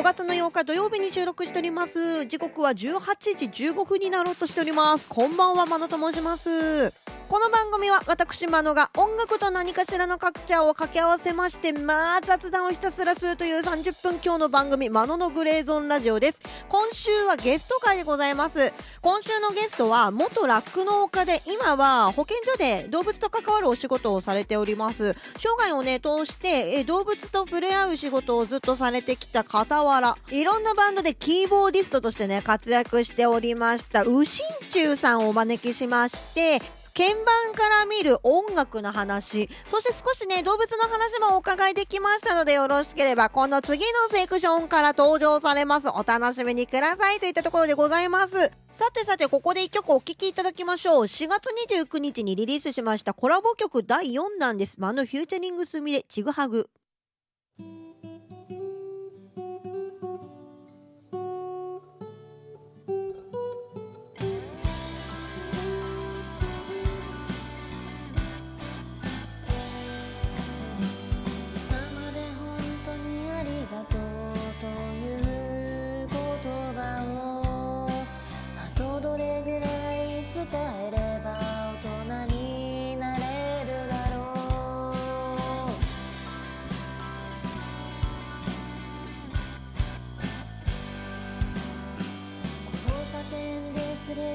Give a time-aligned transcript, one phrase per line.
[0.00, 2.24] 5月の8日土曜日に収録しております。
[2.24, 5.06] 時刻は18時15分になろうとしております。
[5.10, 7.19] こんばんはまのと申します。
[7.30, 16.40] この番組は私まのが音楽と何かしらのカクチャーを掛け合わせましてまあ雑談をひたすらするという30分今日の番組まののグレーゾーンラジオです。
[16.68, 18.72] 今週はゲスト会でございます。
[19.00, 25.14] 今週のゲストは元酪農家で今は保健所で動物と関わるお仕事をされております。
[25.38, 45.88] 生涯をね通してえ動物と触れ合う仕事をずっとされてきた傍らいろんなバンドでキーボーディストとしてね活躍しておりましたウシンチュウさんをお招きしまして鍵盤から見る音楽の話、そして少しね、動物の話もお伺いできましたので、よろしければ、この次のセクションから登場されます。
[45.88, 48.50] お楽しみにくださいといったところでございます。
[48.72, 51.02] さてさて、ここで一曲お聴きいただきましょう。
[51.04, 54.76] 4月29日にリリースしましたコラボ曲第4弾です。
[54.78, 56.68] マヌフューチャリングスミレ、チグハグ。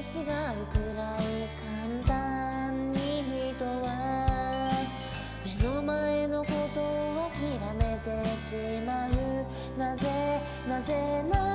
[0.00, 0.04] う
[0.72, 1.20] くらい
[2.04, 2.98] 簡単に
[3.54, 4.70] 人は
[5.44, 7.40] 目の前のことを諦
[7.76, 9.10] めてしまう。
[9.78, 11.45] なぜなぜなぜ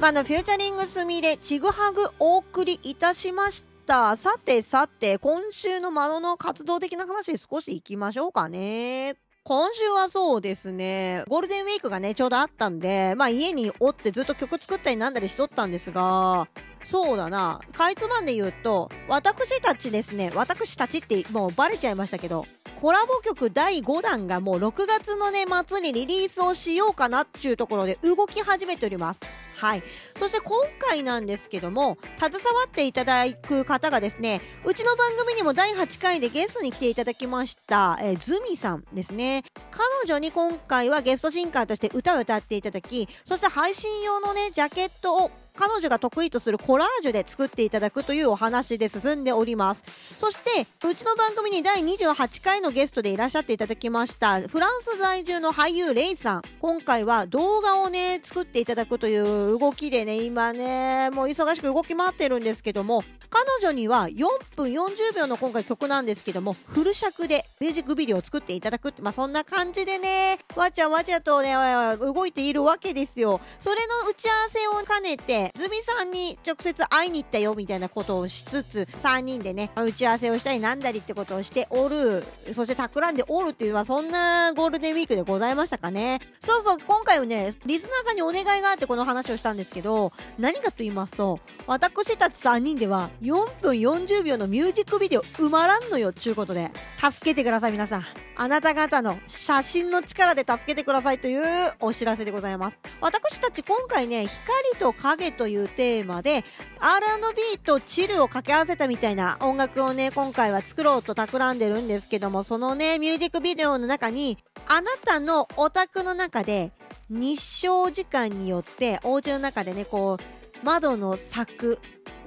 [0.00, 4.14] まあのフューチャリングすみれちぐはぐお送りいたしました。
[4.14, 9.16] さてさて今週のマノの活動的な話少しいきましょうかね。
[9.42, 16.46] 今週はそうですね、ゴールデンウィークがね、ちょうどあったんで、まあ家におってずっと曲作ったりなんだりしとったんですが、
[16.84, 22.46] そうだな、かいつまんで言うと、私たちですね、私たちってもうバレちゃいましたけど、
[22.80, 29.58] コラボ曲第5弾がもう6月のね、末にリリースをしようかなっていうところで動き始めております。
[29.58, 29.82] はい。
[30.16, 39.42] そして今回なんですけども、携わっていただく方がですね、うちの番組にも第8回でゲストに来ていただきました、えー、ズミさんですね。
[39.72, 49.82] 彼女に今回はゲストシンガーとして歌を歌っていただき、そして配信用のね、ジャケットを彼女が得意とするコラージュで作っていただくというお話で進んでおります。
[50.20, 56.42] そしてうちの番組に第28回のゲストでいらっしゃっていただきましたフランス在住の俳優レイさん。
[56.60, 71.54] 今回は動画をね作っていただくという動きでね今ねもう忙しく動き回ってるんですけども彼女には4分40秒の今回曲なんですけどもフル尺でミュージックビデオを作っていただくまあそんな感じでねわちゃわちゃとね
[71.98, 73.40] 動いているわけですよ。
[73.60, 82.24] それの打ち合わせを兼ねてズミさんに直接会いに行ったよみたいなことをしつつ3人でね打ち合わせをしたりなんだりってことをしておる。
[82.52, 86.20] そして企んでおるっていうのはそんなゴールデンウィークでございましたかね。
[86.40, 98.04] そうそう今回はねリスナーさんにお願いがあってこの話をしたんですけど何かと言いますと私たち3人では4分40秒のミュージックビデオ埋まらんのよっちゅうことで助けてください皆さん。
[98.40, 101.42] あなた方の写真の力で助けてくださいという
[101.80, 102.78] お知らせでございます。
[103.00, 106.44] 私たち今回ね光と影というテーマで
[106.80, 114.36] R&B とチルを掛け合わせたみたいな音楽をね今回は作ろうと企んでるんですけどもそのねミュージックビデオの中に
[114.68, 116.72] あなたのお宅の中で
[117.08, 121.78] 日照時間によってお家の中でねこう窓の柵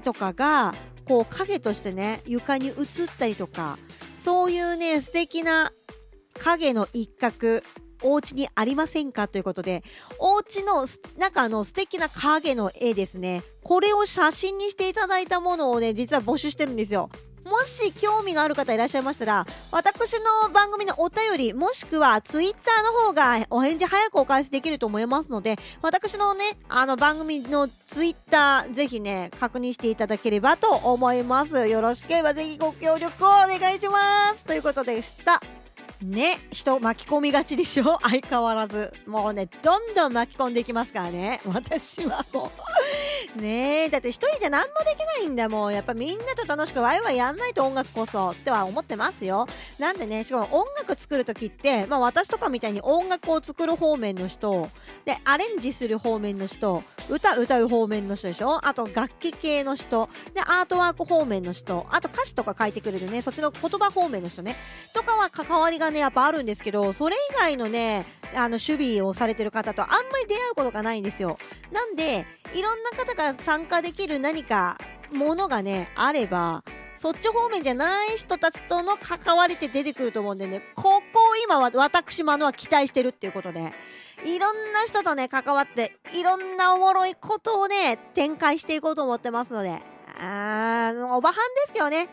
[0.04, 0.74] とかが
[1.06, 2.76] こう影としてね床に映っ
[3.20, 3.78] たりとか
[4.18, 5.72] そういうね素敵な
[6.40, 7.62] 影の一角
[8.02, 9.28] お家にありませんか？
[9.28, 9.84] ということで、
[10.20, 10.88] お家の
[11.18, 13.44] 中の素敵な影の絵ですね。
[13.64, 17.10] これを写真にしていただいたものをね、実は募集してるんですよ。
[17.44, 20.14] もし興味がある方いらっしゃいましたら、私
[20.44, 31.68] の番組のお便り、もしくはツイッターの方がお返事早くお返しできると思いますので、私のね、あの番組のツイッター、ぜひね、確認していただければと思います。
[31.68, 34.46] よろしければぜひご協力をお願いします。
[34.46, 35.42] ということでした。
[36.02, 38.00] ね、人巻き込みがちでしょ？
[38.04, 38.94] 相変わらず。
[39.06, 41.40] もうね、どんどん巻き込んでいきますからね。
[41.46, 42.52] 私はも
[43.38, 45.74] うねえ、だって一人じゃ何もできないんだもん。
[45.74, 49.48] やっぱみんなと楽しくワイワイやんないと音楽こそっては思ってますよ。
[49.80, 54.70] なんでね、しかも音楽作るときって、まあ私とかみたいに音楽を作る方面の人、
[55.06, 58.66] で、アレンジする方面の人、歌歌う方面の人でしょ？
[58.68, 64.56] あと楽器系の人、で、アートワーク方面の人、あと歌詞とか書いてくれるね、そっちの言葉方面の人ね、
[64.94, 68.06] とかは関わりがね、やっぱあるんですけど、それ以外のね、
[68.36, 71.38] あの、守備をされてる方とあんまり出会うことがないんですよ。
[71.72, 74.78] なんで、いろんな方が参加できる何か、
[75.12, 76.64] ものがね、あれば、
[76.96, 83.74] そっち方面じゃない人たちとの関わりって出てくると思うんでね、ここを今は私もあのは期待してるっていうことで、
[84.24, 89.82] いろんな人とね、関わって、いろんなおもろいことをね、展開していこうと思ってますので、
[90.20, 92.08] あー、おばはんですけどね、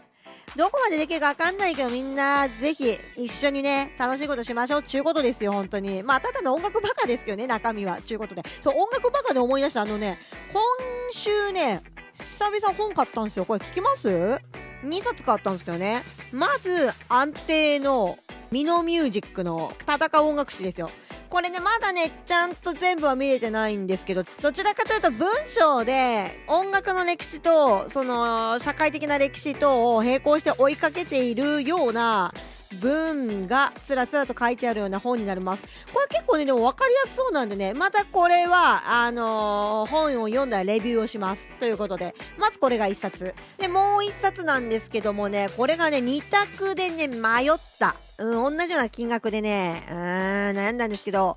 [0.56, 4.82] どこまでできるかわかんないけど、みんな、ぜひ、一緒にね、楽しいことしましょう。
[4.82, 6.02] ちゅうことですよ、本当に。
[6.02, 8.00] まあ、ただの音楽バカですけどね、中身は。
[8.02, 8.42] ちゅうことで。
[8.60, 10.16] そう、音楽バカで思い出した、あのね、
[10.52, 10.62] 今
[11.10, 11.82] 週ね、
[12.14, 13.44] 久々本買ったんですよ。
[13.44, 16.02] これ聞きます ?2 冊買ったんですけどね。
[16.32, 18.18] まず、安定の、
[18.50, 20.90] ミノミュージックの戦う音楽史ですよ。
[21.28, 32.32] これね、まだね、ちゃんと全部は見れてないんですけど、どちらかというと文章で音楽の歴史と、その、社会的な歴史とを並行して追いかけているような
[32.76, 35.64] 文がつらつらと書いてあるような本になります。
[35.92, 41.48] これ結構ね、でも分かりやすそうなんでね、またこれは、あのー、本を読んだらレビューをします。
[41.60, 43.34] ということで、まずこれが1冊。
[43.58, 47.48] で、もう1冊なんですけどもね、これがね、2択でね、迷っ
[47.78, 47.94] た。
[48.18, 51.36] うん、同じような金額でね、うん、悩んだんですけど、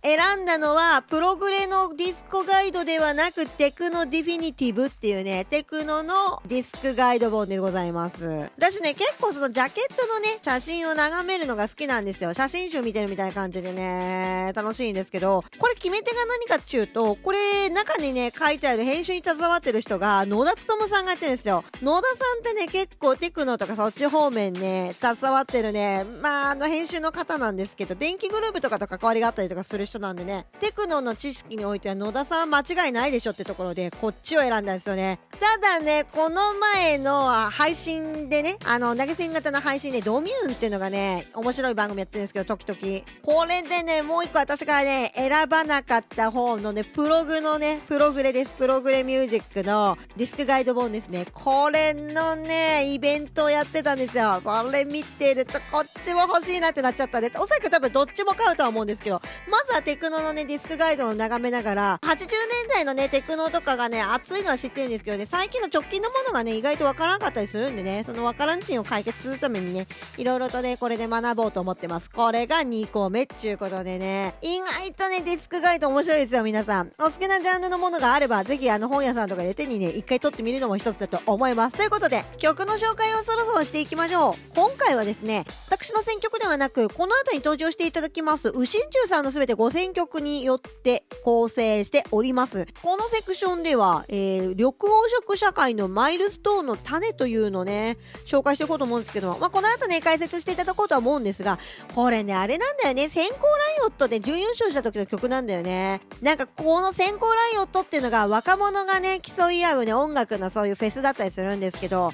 [0.00, 8.48] 選んだのは、プログレのディスコガイドではなく、テクノディフィニティブっていうね、テクノのディスクガイド本でございます。
[8.56, 12.32] 私ね、結構そのジャケットのね、写真を眺めるのが好きなんですよ。
[12.32, 21.64] 写真集見てるみたいな感じでね、楽しいんですけど、これ決め手が何かっていうと、これ中にね、書いてある編集に携わってる人が、野田勉さんがやってるんですよ。
[21.82, 35.18] 野田さんってね、結構テクノとかそっち方面ね、携わってるね、まあ、あの編集の方なんですけど、電気グループとかと関わりがあったりとかする人なんでね、テクノの知識においては野田さんは間違いないでしょってところで、こっちを選んだんですよね。
[35.40, 43.04] ただね、この前の配信でね、あの、投げ銭型の配信でドミューンっていうのがね、面白い番組やってるんですけど、時々。
[43.22, 48.52] これでね、もう一個私がね、選ばなかった方のね、プログのね、プログレです。
[48.58, 51.26] プログレミュージックのディスクガイド本ですね。
[51.32, 54.40] これのね、イベントをやってたんですよ。
[54.44, 62.26] これ見てると、こっちも欲しいなってなっちゃったんで、おそらく多分どっちも買うとは思うんですけど、まずはテクノのね、ディスクガイドを眺めながら、80年
[62.68, 72.10] 代のね、テクノとかがね、熱いのは知ってるんですけどね、最近の直近のものがね、意外とわからなかったりするんでね、そのわからん点を解決するためにね、いろいろとね、これで学ぼうと思ってます。
[72.10, 76.92] これが2個目っちゅうことでね、意外とね、ディスクガイド面白いですよ、皆さん。
[76.98, 81.76] お好きなジャンルのものがあれば、ぜひあの本屋さんとかで手にね、一回撮ってみるのも一つだと思います。
[81.76, 84.54] ということで、曲の紹介をそろそろしていきましょう。
[84.54, 92.66] 今回はですね、私の選曲ではなく、この後に登場していただきます、ウシンチュウさんのすべて5000曲によって構成しております。
[92.82, 94.78] このセクションでは、えー、緑黄
[95.26, 101.58] 色社会のマイルストーンの種というのをね、紹介していこうと思うんですけども、まあ、この後ね、解説していただこうとは思うんですが、
[101.94, 106.00] これね、あれなんだよね、先行ライオットで準優勝した時の曲なんだよね。
[106.22, 112.12] なんか、この先行ライオットっていうのが若者がね、競い合うね、音楽のそういうフェスだったりするんですけど、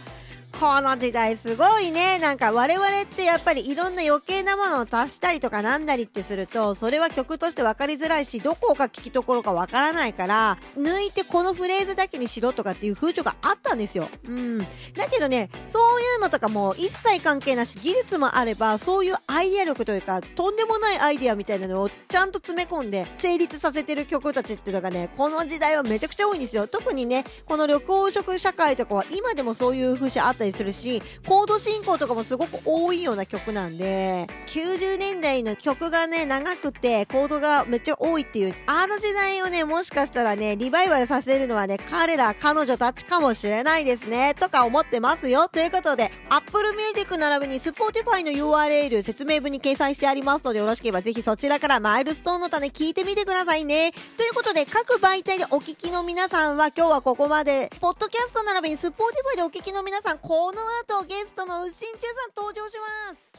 [0.65, 2.19] この時代すごいね。
[2.19, 14.09] なんか我々ってやっぱりいろんな余計なものを足したりとかなんだりってすると、それは曲として分かりづらいし、どこが聞きどころか分からないから、抜いてこのフレーズだけにしろとかっていう風潮があったんですよ。
[14.27, 14.59] うん。
[14.61, 14.67] だ
[15.11, 26.67] けどね、そういうのとかも一切関係なし、技術もあれば、そういうアイデア力というか、とんでもないアイデアみたいなのをちゃんと詰め込んで成立させてる曲たちっていうのがね、この時代はめちゃくちゃ多いんですよ。
[26.69, 45.49] 特にね、この緑黄色社会とかは今でもそういう風潮あったりするし、コード進行とかもすごく多いような曲なんで、90年代の曲がね、長くて、コードがめっちゃ多いっていう、あの時代をね、もしかしたらね、リバイバルさせるのはね、彼ら、彼女たちかもしれないですね、とか思ってますよ。
[45.49, 53.93] ということで、Apple Music 並びに Spotify の URL 説明文に掲載してありますので、よろしければぜひそちらからマイルストーンの種聞いてみてくださいね。
[54.17, 60.63] ということで、各媒体でお聞きの皆さんは今日はここまで、ポッドキャスト並びに Spotify でお聞きの皆さん、この
[60.99, 63.34] 後ゲストのうっしんちゅうさん登場します。